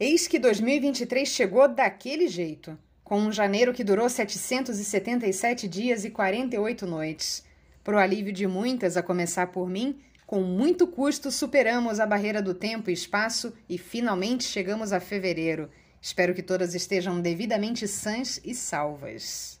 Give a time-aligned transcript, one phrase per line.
[0.00, 6.86] Eis que 2023 chegou daquele jeito, com um janeiro que durou 777 dias e 48
[6.86, 7.42] noites.
[7.82, 12.54] Pro alívio de muitas, a começar por mim, com muito custo superamos a barreira do
[12.54, 15.68] tempo e espaço e finalmente chegamos a fevereiro.
[16.00, 19.60] Espero que todas estejam devidamente sãs e salvas.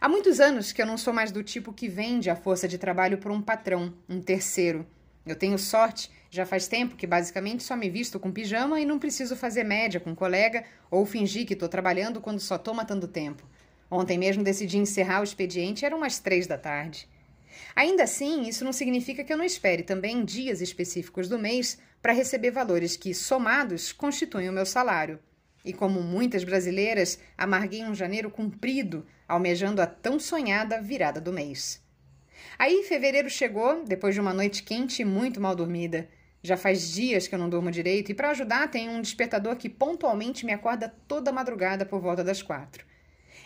[0.00, 2.76] Há muitos anos que eu não sou mais do tipo que vende a força de
[2.76, 4.84] trabalho por um patrão, um terceiro.
[5.24, 8.98] Eu tenho sorte, já faz tempo que basicamente só me visto com pijama e não
[8.98, 13.08] preciso fazer média com um colega ou fingir que estou trabalhando quando só estou matando
[13.08, 13.48] tempo.
[13.90, 17.08] Ontem mesmo decidi encerrar o expediente, eram umas três da tarde.
[17.74, 22.12] Ainda assim, isso não significa que eu não espere também dias específicos do mês para
[22.12, 25.18] receber valores que, somados, constituem o meu salário.
[25.64, 31.82] E como muitas brasileiras, amarguei um janeiro comprido, almejando a tão sonhada virada do mês.
[32.58, 36.08] Aí fevereiro chegou, depois de uma noite quente e muito mal dormida.
[36.42, 39.68] Já faz dias que eu não durmo direito e para ajudar tem um despertador que
[39.68, 42.86] pontualmente me acorda toda madrugada por volta das quatro.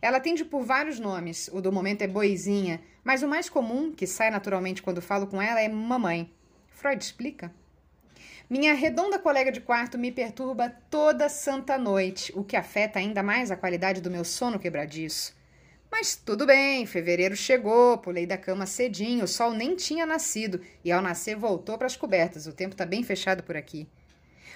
[0.00, 4.06] Ela atende por vários nomes, o do momento é boizinha, mas o mais comum, que
[4.06, 6.32] sai naturalmente quando falo com ela, é mamãe.
[6.68, 7.52] Freud explica?
[8.48, 13.50] Minha redonda colega de quarto me perturba toda santa noite, o que afeta ainda mais
[13.50, 15.37] a qualidade do meu sono quebradiço.
[16.00, 20.92] Mas tudo bem, fevereiro chegou, pulei da cama cedinho, o sol nem tinha nascido e
[20.92, 23.84] ao nascer voltou para as cobertas, o tempo está bem fechado por aqui.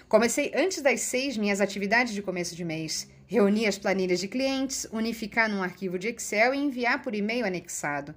[0.09, 3.11] Comecei antes das seis minhas atividades de começo de mês.
[3.27, 8.15] Reunir as planilhas de clientes, unificar num arquivo de Excel e enviar por e-mail anexado.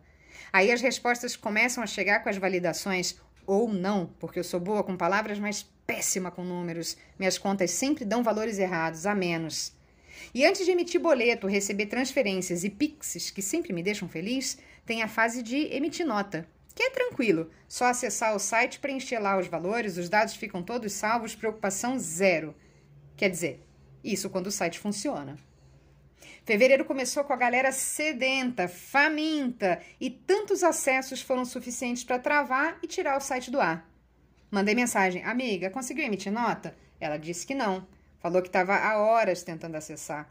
[0.53, 3.15] Aí as respostas começam a chegar com as validações,
[3.47, 6.95] ou não, porque eu sou boa com palavras, mas péssima com números.
[7.17, 9.73] Minhas contas sempre dão valores errados, a menos.
[10.33, 15.01] E antes de emitir boleto, receber transferências e pixes, que sempre me deixam feliz, tem
[15.01, 17.49] a fase de emitir nota, que é tranquilo.
[17.67, 22.55] Só acessar o site, preencher lá os valores, os dados ficam todos salvos, preocupação zero.
[23.15, 23.61] Quer dizer,
[24.03, 25.37] isso quando o site funciona.
[26.45, 32.87] Fevereiro começou com a galera sedenta, faminta, e tantos acessos foram suficientes para travar e
[32.87, 33.89] tirar o site do ar.
[34.51, 36.77] Mandei mensagem, amiga, conseguiu emitir nota?
[36.99, 37.87] Ela disse que não.
[38.25, 40.27] Falou que estava há horas tentando acessar.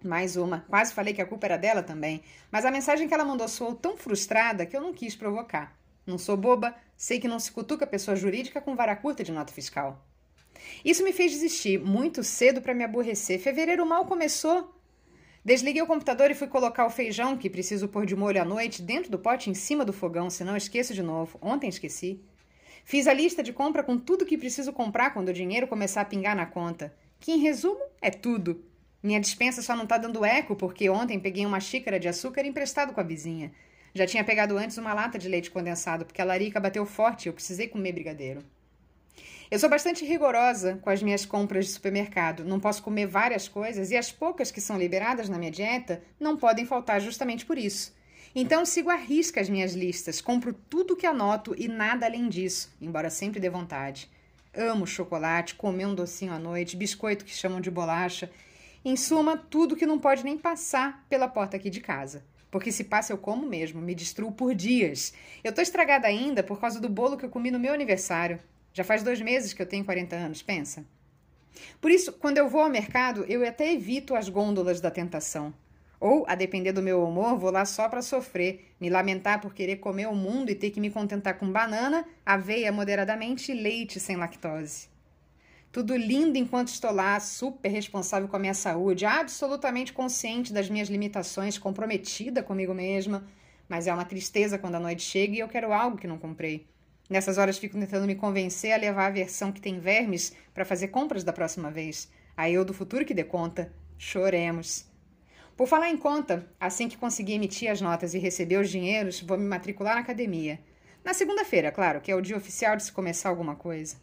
[0.00, 0.64] Mais uma.
[0.68, 2.22] Quase falei que a culpa era dela também.
[2.52, 5.76] Mas a mensagem que ela mandou soou tão frustrada que eu não quis provocar.
[6.06, 9.52] Não sou boba, sei que não se cutuca pessoa jurídica com vara curta de nota
[9.52, 10.06] fiscal.
[10.84, 13.40] Isso me fez desistir muito cedo para me aborrecer.
[13.40, 14.72] Fevereiro mal começou.
[15.44, 18.80] Desliguei o computador e fui colocar o feijão, que preciso pôr de molho à noite,
[18.80, 21.36] dentro do pote em cima do fogão, senão esqueço de novo.
[21.42, 22.20] Ontem esqueci.
[22.84, 26.04] Fiz a lista de compra com tudo que preciso comprar quando o dinheiro começar a
[26.04, 26.94] pingar na conta.
[27.18, 28.64] Que, em resumo, é tudo.
[29.02, 32.92] Minha dispensa só não tá dando eco porque ontem peguei uma xícara de açúcar emprestado
[32.92, 33.52] com a vizinha.
[33.94, 37.28] Já tinha pegado antes uma lata de leite condensado porque a larica bateu forte e
[37.28, 38.42] eu precisei comer brigadeiro.
[39.48, 42.44] Eu sou bastante rigorosa com as minhas compras de supermercado.
[42.44, 46.36] Não posso comer várias coisas e as poucas que são liberadas na minha dieta não
[46.36, 47.94] podem faltar justamente por isso.
[48.34, 52.70] Então sigo à risca as minhas listas, compro tudo que anoto e nada além disso,
[52.82, 54.10] embora sempre dê vontade.
[54.56, 58.30] Amo chocolate, comer um docinho à noite, biscoito que chamam de bolacha.
[58.82, 62.24] Em suma, tudo que não pode nem passar pela porta aqui de casa.
[62.50, 65.12] Porque se passa eu como mesmo, me destruo por dias.
[65.44, 68.40] Eu tô estragada ainda por causa do bolo que eu comi no meu aniversário.
[68.72, 70.86] Já faz dois meses que eu tenho 40 anos, pensa.
[71.80, 75.52] Por isso, quando eu vou ao mercado, eu até evito as gôndolas da tentação.
[75.98, 79.76] Ou, a depender do meu humor, vou lá só para sofrer, me lamentar por querer
[79.76, 84.16] comer o mundo e ter que me contentar com banana, aveia moderadamente e leite sem
[84.16, 84.88] lactose.
[85.72, 90.88] Tudo lindo enquanto estou lá, super responsável com a minha saúde, absolutamente consciente das minhas
[90.88, 93.26] limitações, comprometida comigo mesma.
[93.68, 96.66] Mas é uma tristeza quando a noite chega e eu quero algo que não comprei.
[97.10, 100.88] Nessas horas fico tentando me convencer a levar a versão que tem vermes para fazer
[100.88, 102.10] compras da próxima vez.
[102.36, 103.72] Aí eu do futuro que dê conta.
[103.98, 104.95] Choremos.
[105.56, 109.38] Por falar em conta, assim que conseguir emitir as notas e receber os dinheiros, vou
[109.38, 110.60] me matricular na academia.
[111.02, 113.96] Na segunda-feira, claro, que é o dia oficial de se começar alguma coisa.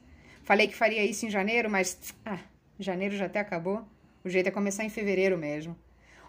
[0.43, 2.15] Falei que faria isso em janeiro, mas.
[2.25, 2.39] Ah,
[2.79, 3.85] janeiro já até acabou.
[4.23, 5.77] O jeito é começar em fevereiro mesmo.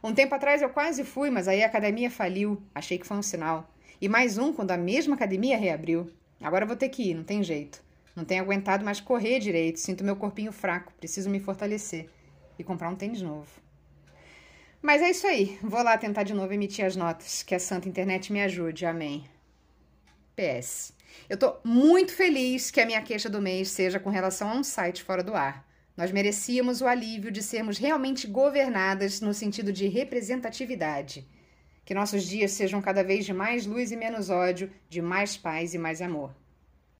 [0.02, 2.60] Um tempo atrás eu quase fui, mas aí a academia faliu.
[2.74, 3.72] Achei que foi um sinal.
[4.00, 6.10] E mais um quando a mesma academia reabriu.
[6.42, 7.82] Agora vou ter que ir, não tem jeito.
[8.14, 12.10] Não tenho aguentado mais correr direito, sinto meu corpinho fraco, preciso me fortalecer
[12.58, 13.48] e comprar um tênis novo.
[14.84, 17.88] Mas é isso aí, vou lá tentar de novo emitir as notas, que a santa
[17.88, 19.24] internet me ajude, amém.
[20.36, 20.92] PS.
[21.26, 24.62] Eu tô muito feliz que a minha queixa do mês seja com relação a um
[24.62, 25.66] site fora do ar.
[25.96, 31.26] Nós merecíamos o alívio de sermos realmente governadas no sentido de representatividade.
[31.82, 35.72] Que nossos dias sejam cada vez de mais luz e menos ódio, de mais paz
[35.72, 36.36] e mais amor.